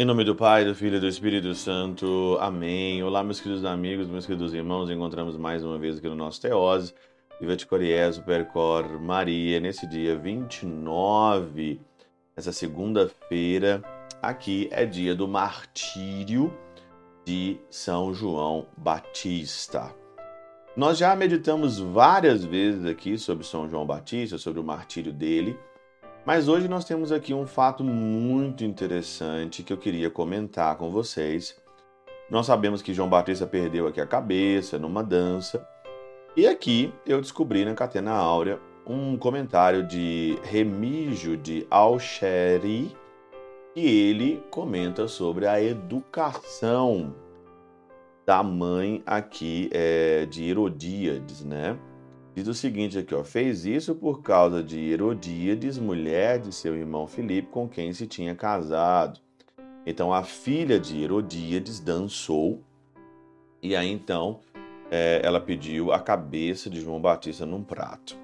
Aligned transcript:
Em 0.00 0.04
nome 0.04 0.22
do 0.22 0.32
Pai, 0.32 0.64
do 0.64 0.76
Filho 0.76 0.98
e 0.98 1.00
do 1.00 1.08
Espírito 1.08 1.52
Santo. 1.56 2.38
Amém. 2.40 3.02
Olá, 3.02 3.24
meus 3.24 3.40
queridos 3.40 3.64
amigos, 3.64 4.06
meus 4.06 4.24
queridos 4.24 4.54
irmãos. 4.54 4.88
Encontramos 4.88 5.36
mais 5.36 5.64
uma 5.64 5.76
vez 5.76 5.98
aqui 5.98 6.08
no 6.08 6.14
nosso 6.14 6.40
Teose. 6.40 6.94
Viva 7.40 7.56
de 7.56 7.66
Coriés, 7.66 8.16
Percor 8.16 9.00
Maria, 9.00 9.58
nesse 9.58 9.88
dia 9.88 10.16
29, 10.16 11.80
essa 12.36 12.52
segunda-feira, 12.52 13.82
aqui 14.22 14.68
é 14.70 14.86
dia 14.86 15.16
do 15.16 15.26
martírio 15.26 16.56
de 17.24 17.58
São 17.68 18.14
João 18.14 18.68
Batista. 18.76 19.92
Nós 20.76 20.96
já 20.96 21.16
meditamos 21.16 21.80
várias 21.80 22.44
vezes 22.44 22.86
aqui 22.86 23.18
sobre 23.18 23.44
São 23.44 23.68
João 23.68 23.84
Batista, 23.84 24.38
sobre 24.38 24.60
o 24.60 24.64
martírio 24.64 25.12
dele, 25.12 25.58
mas 26.28 26.46
hoje 26.46 26.68
nós 26.68 26.84
temos 26.84 27.10
aqui 27.10 27.32
um 27.32 27.46
fato 27.46 27.82
muito 27.82 28.62
interessante 28.62 29.62
que 29.62 29.72
eu 29.72 29.78
queria 29.78 30.10
comentar 30.10 30.76
com 30.76 30.90
vocês. 30.90 31.56
Nós 32.30 32.44
sabemos 32.44 32.82
que 32.82 32.92
João 32.92 33.08
Batista 33.08 33.46
perdeu 33.46 33.86
aqui 33.86 33.98
a 33.98 34.06
cabeça 34.06 34.78
numa 34.78 35.02
dança, 35.02 35.66
e 36.36 36.46
aqui 36.46 36.92
eu 37.06 37.18
descobri 37.22 37.64
na 37.64 37.72
Catena 37.72 38.12
Áurea 38.12 38.60
um 38.86 39.16
comentário 39.16 39.86
de 39.86 40.38
Remígio 40.42 41.34
de 41.34 41.66
Alcheri, 41.70 42.94
e 43.74 43.88
ele 43.88 44.44
comenta 44.50 45.08
sobre 45.08 45.46
a 45.46 45.62
educação 45.62 47.14
da 48.26 48.42
mãe 48.42 49.02
aqui 49.06 49.70
é, 49.72 50.26
de 50.26 50.44
Herodíades, 50.44 51.42
né? 51.42 51.78
Diz 52.38 52.46
o 52.46 52.54
seguinte 52.54 52.96
aqui, 52.96 53.12
ó, 53.16 53.24
fez 53.24 53.66
isso 53.66 53.96
por 53.96 54.22
causa 54.22 54.62
de 54.62 54.78
Herodíades, 54.78 55.76
mulher 55.76 56.38
de 56.38 56.54
seu 56.54 56.76
irmão 56.76 57.04
Filipe, 57.04 57.48
com 57.48 57.68
quem 57.68 57.92
se 57.92 58.06
tinha 58.06 58.32
casado. 58.32 59.18
Então 59.84 60.12
a 60.12 60.22
filha 60.22 60.78
de 60.78 61.02
Herodíades 61.02 61.80
dançou, 61.80 62.62
e 63.60 63.74
aí 63.74 63.90
então 63.90 64.38
é, 64.88 65.20
ela 65.24 65.40
pediu 65.40 65.90
a 65.90 65.98
cabeça 65.98 66.70
de 66.70 66.80
João 66.80 67.00
Batista 67.00 67.44
num 67.44 67.64
prato. 67.64 68.16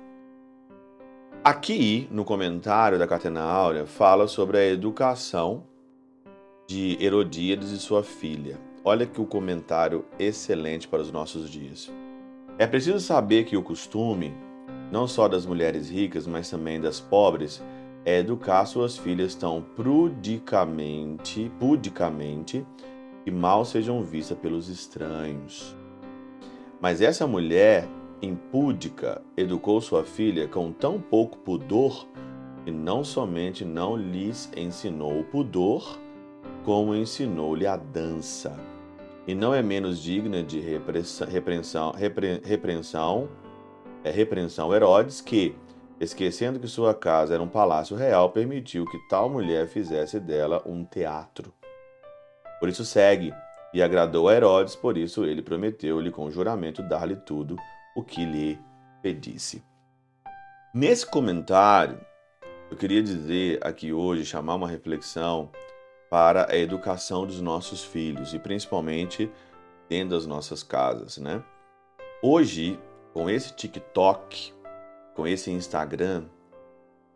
Aqui, 1.42 2.06
no 2.08 2.24
comentário 2.24 3.00
da 3.00 3.08
Catena 3.08 3.42
Áurea, 3.42 3.84
fala 3.84 4.28
sobre 4.28 4.58
a 4.58 4.64
educação 4.64 5.64
de 6.68 6.96
Herodíades 7.04 7.72
e 7.72 7.80
sua 7.80 8.04
filha. 8.04 8.60
Olha 8.84 9.06
que 9.06 9.20
o 9.20 9.26
comentário 9.26 10.04
excelente 10.20 10.86
para 10.86 11.02
os 11.02 11.10
nossos 11.10 11.50
dias. 11.50 11.90
É 12.56 12.68
preciso 12.68 13.00
saber 13.00 13.44
que 13.44 13.56
o 13.56 13.62
costume, 13.62 14.32
não 14.92 15.08
só 15.08 15.26
das 15.26 15.44
mulheres 15.44 15.90
ricas, 15.90 16.24
mas 16.24 16.48
também 16.48 16.80
das 16.80 17.00
pobres, 17.00 17.60
é 18.04 18.18
educar 18.18 18.64
suas 18.66 18.96
filhas 18.96 19.34
tão 19.34 19.60
prudicamente, 19.60 21.50
pudicamente, 21.58 22.64
que 23.24 23.30
mal 23.30 23.64
sejam 23.64 24.04
vistas 24.04 24.38
pelos 24.38 24.68
estranhos. 24.68 25.74
Mas 26.80 27.00
essa 27.00 27.26
mulher 27.26 27.88
impúdica 28.22 29.20
educou 29.36 29.80
sua 29.80 30.04
filha 30.04 30.46
com 30.46 30.70
tão 30.70 31.00
pouco 31.00 31.38
pudor 31.38 32.06
que 32.64 32.70
não 32.70 33.02
somente 33.02 33.64
não 33.64 33.96
lhes 33.96 34.50
ensinou 34.56 35.18
o 35.18 35.24
pudor, 35.24 35.98
como 36.64 36.94
ensinou-lhe 36.94 37.66
a 37.66 37.76
dança. 37.76 38.73
E 39.26 39.34
não 39.34 39.54
é 39.54 39.62
menos 39.62 40.02
digna 40.02 40.42
de 40.42 40.60
repreensão, 40.60 41.92
repre, 41.92 42.42
repreensão, 42.44 43.28
é, 44.02 44.10
repreensão 44.10 44.74
Herodes 44.74 45.22
que, 45.22 45.56
esquecendo 45.98 46.60
que 46.60 46.68
sua 46.68 46.92
casa 46.92 47.34
era 47.34 47.42
um 47.42 47.48
palácio 47.48 47.96
real, 47.96 48.30
permitiu 48.30 48.84
que 48.84 48.98
tal 49.08 49.30
mulher 49.30 49.66
fizesse 49.66 50.20
dela 50.20 50.62
um 50.66 50.84
teatro. 50.84 51.52
Por 52.60 52.68
isso 52.68 52.84
segue, 52.84 53.32
e 53.72 53.82
agradou 53.82 54.28
a 54.28 54.34
Herodes, 54.34 54.76
por 54.76 54.96
isso 54.96 55.24
ele 55.24 55.42
prometeu-lhe 55.42 56.10
com 56.10 56.30
juramento 56.30 56.82
dar-lhe 56.82 57.16
tudo 57.16 57.56
o 57.96 58.04
que 58.04 58.24
lhe 58.24 58.58
pedisse. 59.02 59.64
Nesse 60.72 61.06
comentário, 61.06 61.98
eu 62.70 62.76
queria 62.76 63.02
dizer 63.02 63.58
aqui 63.62 63.92
hoje, 63.92 64.24
chamar 64.24 64.54
uma 64.54 64.68
reflexão 64.68 65.50
para 66.14 66.46
a 66.48 66.56
educação 66.56 67.26
dos 67.26 67.40
nossos 67.40 67.82
filhos 67.82 68.32
e 68.32 68.38
principalmente 68.38 69.28
dentro 69.88 70.10
das 70.10 70.26
nossas 70.26 70.62
casas, 70.62 71.18
né? 71.18 71.42
Hoje, 72.22 72.78
com 73.12 73.28
esse 73.28 73.52
TikTok, 73.52 74.52
com 75.16 75.26
esse 75.26 75.50
Instagram, 75.50 76.26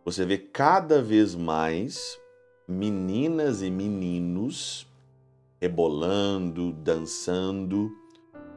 você 0.04 0.26
vê 0.26 0.36
cada 0.36 1.00
vez 1.00 1.36
mais 1.36 2.18
meninas 2.66 3.62
e 3.62 3.70
meninos 3.70 4.84
rebolando, 5.60 6.72
dançando 6.72 7.92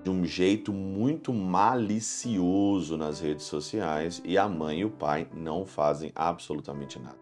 de 0.03 0.09
um 0.09 0.25
jeito 0.25 0.73
muito 0.73 1.31
malicioso 1.31 2.97
nas 2.97 3.19
redes 3.19 3.45
sociais 3.45 4.19
e 4.25 4.39
a 4.39 4.49
mãe 4.49 4.79
e 4.79 4.85
o 4.85 4.89
pai 4.89 5.29
não 5.35 5.67
fazem 5.67 6.11
absolutamente 6.15 6.97
nada. 6.97 7.21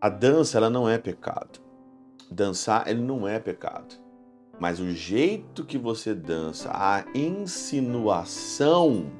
A 0.00 0.08
dança 0.08 0.56
ela 0.56 0.70
não 0.70 0.88
é 0.88 0.96
pecado. 0.96 1.65
Dançar 2.30 2.88
ele 2.88 3.00
não 3.00 3.26
é 3.26 3.38
pecado. 3.38 3.94
Mas 4.58 4.80
o 4.80 4.90
jeito 4.90 5.64
que 5.64 5.76
você 5.76 6.14
dança, 6.14 6.70
a 6.72 7.04
insinuação 7.14 9.10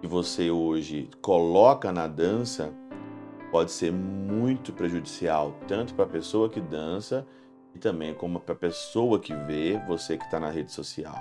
que 0.00 0.06
você 0.06 0.50
hoje 0.50 1.08
coloca 1.22 1.90
na 1.90 2.06
dança 2.06 2.72
pode 3.50 3.72
ser 3.72 3.92
muito 3.92 4.72
prejudicial, 4.72 5.54
tanto 5.66 5.94
para 5.94 6.04
a 6.04 6.08
pessoa 6.08 6.48
que 6.48 6.60
dança 6.60 7.26
e 7.74 7.78
também 7.78 8.14
como 8.14 8.38
para 8.38 8.54
a 8.54 8.58
pessoa 8.58 9.18
que 9.18 9.34
vê 9.34 9.80
você 9.88 10.16
que 10.16 10.24
está 10.24 10.38
na 10.38 10.50
rede 10.50 10.72
social. 10.72 11.18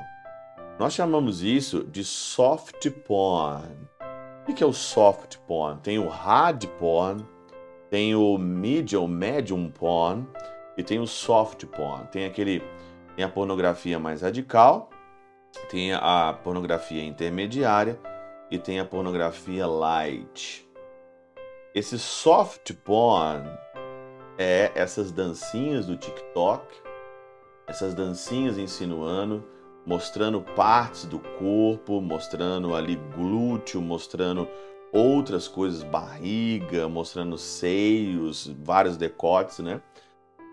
Nós 0.78 0.94
chamamos 0.94 1.42
isso 1.42 1.84
de 1.84 2.04
soft 2.04 2.90
porn. 3.06 3.88
O 4.48 4.54
que 4.54 4.64
é 4.64 4.68
o 4.68 4.74
soft 4.74 5.38
porn? 5.48 5.80
Tem 5.82 5.98
o 6.00 6.08
hard 6.08 6.66
porn, 6.80 7.26
tem 7.90 8.16
o 8.16 8.38
medium, 8.38 9.08
medium 9.08 9.70
porn 9.70 10.28
e 10.80 10.84
tem 10.84 10.98
o 10.98 11.06
soft 11.06 11.66
porn. 11.66 12.08
Tem 12.08 12.26
aquele, 12.26 12.64
tem 13.14 13.26
a 13.26 13.28
pornografia 13.28 14.00
mais 14.00 14.22
radical, 14.22 14.90
tem 15.70 15.94
a 15.94 16.40
pornografia 16.42 17.04
intermediária 17.04 18.00
e 18.50 18.58
tem 18.58 18.80
a 18.80 18.86
pornografia 18.86 19.68
light. 19.68 20.66
Esse 21.76 22.00
soft 22.00 22.74
porn 22.76 23.46
é 24.38 24.72
essas 24.74 25.12
dancinhas 25.12 25.86
do 25.86 25.98
TikTok, 25.98 26.66
essas 27.68 27.94
dancinhas 27.94 28.58
insinuando, 28.58 29.46
mostrando 29.86 30.40
partes 30.42 31.04
do 31.04 31.20
corpo, 31.20 32.00
mostrando 32.00 32.74
ali 32.74 32.96
glúteo, 33.18 33.82
mostrando 33.82 34.48
outras 34.94 35.46
coisas, 35.46 35.84
barriga, 35.84 36.88
mostrando 36.88 37.38
seios, 37.38 38.48
vários 38.64 38.96
decotes, 38.96 39.60
né? 39.60 39.82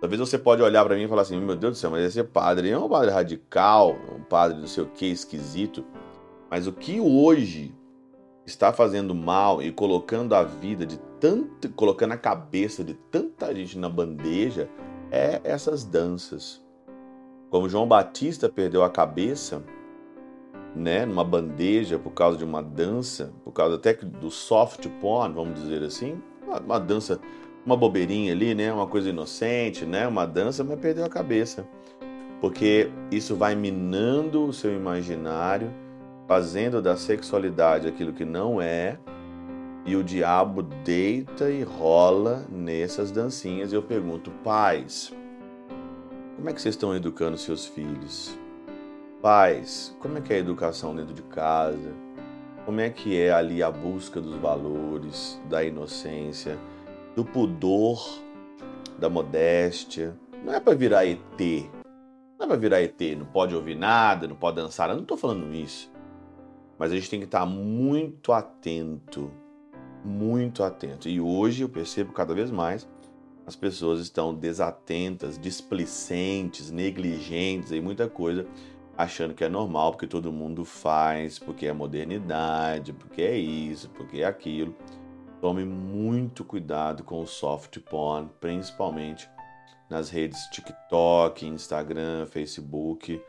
Talvez 0.01 0.21
você 0.21 0.39
pode 0.39 0.63
olhar 0.63 0.85
para 0.85 0.95
mim 0.95 1.05
e 1.05 1.09
falar 1.09 1.23
assim, 1.23 1.41
meu 1.41 1.57
Deus 1.57 1.75
do 1.75 1.79
céu, 1.79 1.91
mas 1.91 2.05
esse 2.05 2.23
padre 2.23 2.71
é 2.71 2.79
um 2.79 2.89
padre 2.89 3.11
radical, 3.11 3.97
um 4.15 4.23
padre 4.23 4.59
não 4.59 4.67
sei 4.67 4.85
o 4.85 4.89
que, 4.89 5.07
esquisito. 5.07 5.85
Mas 6.51 6.67
o 6.67 6.73
que 6.73 7.01
hoje 7.01 7.75
está 8.45 8.73
fazendo 8.73 9.15
mal 9.15 9.63
e 9.63 9.73
colocando 9.73 10.35
a 10.35 10.43
vida 10.43 10.87
de 10.87 10.99
tanta, 11.19 11.69
colocando 11.71 12.13
a 12.13 12.19
cabeça 12.19 12.85
de 12.85 12.95
tanta 12.95 13.55
gente 13.55 13.79
na 13.79 13.89
bandeja 13.89 14.69
é 15.11 15.41
essas 15.43 15.83
danças. 15.83 16.63
Como 17.51 17.69
João 17.69 17.89
Batista 17.89 18.49
perdeu 18.49 18.85
a 18.85 18.91
cabeça, 18.91 19.65
né, 20.75 21.07
numa 21.07 21.25
bandeja 21.25 21.99
por 21.99 22.13
causa 22.13 22.37
de 22.37 22.45
uma 22.45 22.63
dança, 22.63 23.33
por 23.43 23.53
causa 23.53 23.77
até 23.77 23.95
do 23.95 24.31
soft 24.31 24.87
porn, 25.01 25.35
vamos 25.35 25.61
dizer 25.61 25.83
assim, 25.83 26.21
uma 26.65 26.79
dança, 26.79 27.19
uma 27.67 27.77
bobeirinha 27.77 28.33
ali, 28.33 28.55
né, 28.55 28.73
uma 28.73 28.87
coisa 28.87 29.11
inocente, 29.11 29.85
né, 29.85 30.07
uma 30.07 30.25
dança, 30.25 30.63
mas 30.63 30.79
perdeu 30.79 31.05
a 31.05 31.09
cabeça. 31.09 31.67
Porque 32.41 32.89
isso 33.11 33.35
vai 33.35 33.57
minando 33.57 34.45
o 34.45 34.53
seu 34.53 34.73
imaginário, 34.73 35.75
fazendo 36.29 36.81
da 36.81 36.97
sexualidade 36.97 37.89
aquilo 37.89 38.13
que 38.13 38.25
não 38.25 38.63
é, 38.63 38.99
e 39.85 39.97
o 39.97 40.05
diabo 40.05 40.63
deita 40.63 41.51
e 41.51 41.63
rola 41.63 42.45
nessas 42.49 43.11
dancinhas. 43.11 43.73
E 43.73 43.75
eu 43.75 43.83
pergunto, 43.83 44.31
pais, 44.45 45.13
como 46.37 46.49
é 46.49 46.53
que 46.53 46.61
vocês 46.61 46.75
estão 46.75 46.95
educando 46.95 47.37
seus 47.37 47.67
filhos? 47.67 48.37
Pais, 49.23 49.97
como 50.01 50.19
é 50.19 50.21
que 50.21 50.33
é 50.33 50.37
a 50.37 50.41
educação 50.41 50.95
dentro 50.95 51.15
de 51.15 51.23
casa? 51.23 51.93
Como 52.65 52.81
é 52.81 52.91
que 52.91 53.19
é 53.19 53.33
ali 53.33 53.63
a 53.63 53.71
busca 53.71 54.21
dos 54.21 54.35
valores, 54.37 55.41
da 55.49 55.65
inocência, 55.65 56.59
do 57.17 57.25
pudor, 57.25 58.21
da 58.99 59.09
modéstia? 59.09 60.17
Não 60.45 60.55
é 60.55 60.61
para 60.61 60.75
virar 60.75 61.07
ET. 61.07 61.21
Não 62.39 62.45
é 62.45 62.49
para 62.49 62.57
virar 62.57 62.83
ET, 62.83 63.01
não 63.17 63.27
pode 63.27 63.55
ouvir 63.55 63.75
nada, 63.75 64.29
não 64.29 64.37
pode 64.37 64.57
dançar. 64.57 64.91
Eu 64.91 64.97
não 64.97 65.03
estou 65.03 65.17
falando 65.17 65.53
isso. 65.55 65.91
Mas 66.79 66.93
a 66.93 66.95
gente 66.95 67.09
tem 67.09 67.19
que 67.19 67.25
estar 67.25 67.47
muito 67.47 68.33
atento, 68.33 69.31
muito 70.05 70.63
atento. 70.63 71.09
E 71.09 71.19
hoje 71.19 71.63
eu 71.63 71.69
percebo 71.71 72.13
cada 72.13 72.35
vez 72.35 72.51
mais 72.51 72.87
as 73.47 73.55
pessoas 73.55 74.01
estão 74.01 74.35
desatentas, 74.35 75.39
displicentes, 75.39 76.73
negligentes 76.73 77.71
em 77.71 77.81
muita 77.81 78.09
coisa, 78.09 78.45
achando 78.99 79.35
que 79.35 79.45
é 79.45 79.49
normal 79.49 79.93
porque 79.93 80.07
todo 80.07 80.33
mundo 80.33 80.65
faz, 80.65 81.39
porque 81.39 81.67
é 81.67 81.73
modernidade, 81.73 82.93
porque 82.93 83.23
é 83.23 83.39
isso, 83.39 83.89
porque 83.91 84.23
é 84.23 84.25
aquilo. 84.25 84.75
Tome 85.41 85.65
muito 85.65 86.45
cuidado 86.45 87.05
com 87.05 87.21
o 87.21 87.27
soft 87.27 87.79
porn, 87.81 88.29
principalmente 88.41 89.29
nas 89.89 90.11
redes 90.11 90.47
TikTok, 90.51 91.47
Instagram, 91.47 92.27
Facebook. 92.27 93.23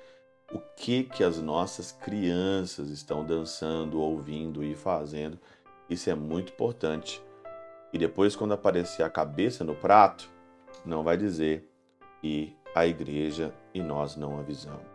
O 0.52 0.60
que 0.76 1.04
que 1.04 1.24
as 1.24 1.40
nossas 1.40 1.92
crianças 1.92 2.90
estão 2.90 3.26
dançando, 3.26 4.00
ouvindo 4.00 4.64
e 4.64 4.74
fazendo? 4.74 5.38
Isso 5.90 6.10
é 6.10 6.16
muito 6.16 6.54
importante 6.54 7.22
e 7.94 7.98
depois, 7.98 8.36
quando 8.36 8.54
aparecer 8.54 9.04
a 9.04 9.10
cabeça 9.10 9.64
no 9.64 9.74
prato, 9.74 10.30
não 10.86 11.04
vai 11.04 11.18
dizer 11.18 11.70
e 12.24 12.54
a 12.76 12.86
igreja 12.86 13.54
e 13.74 13.82
nós 13.82 14.16
não 14.16 14.40
avisamos. 14.40 14.86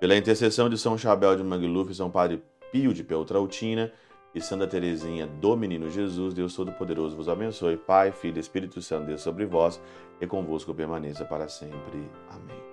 Pela 0.00 0.16
intercessão 0.16 0.68
de 0.68 0.76
São 0.76 0.98
Chabel 0.98 1.36
de 1.36 1.44
Mangluf, 1.44 1.94
São 1.94 2.10
Padre 2.10 2.42
Pio 2.72 2.92
de 2.92 3.04
Peltrautina 3.04 3.92
e 4.34 4.40
Santa 4.40 4.66
Teresinha 4.66 5.26
do 5.26 5.56
Menino 5.56 5.90
Jesus, 5.90 6.32
Deus 6.34 6.54
Todo-Poderoso 6.54 7.16
vos 7.16 7.28
abençoe. 7.28 7.76
Pai, 7.76 8.12
Filho 8.12 8.36
e 8.36 8.40
Espírito 8.40 8.80
Santo, 8.80 9.06
Deus 9.06 9.20
sobre 9.20 9.44
vós 9.44 9.80
e 10.20 10.26
convosco 10.26 10.74
permaneça 10.74 11.24
para 11.24 11.48
sempre. 11.48 12.10
Amém. 12.30 12.71